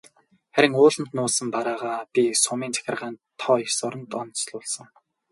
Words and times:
Харин 0.53 0.73
ууланд 0.79 1.09
нуусан 1.17 1.47
бараагаа 1.55 2.01
би 2.13 2.23
сумын 2.43 2.71
захиргаанд 2.75 3.17
тоо 3.39 3.55
ёсоор 3.67 3.93
нь 3.99 4.09
данслуулсан. 4.11 4.87